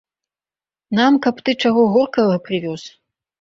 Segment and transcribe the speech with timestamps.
[0.99, 2.81] Нам каб ты чаго горкага прывёз.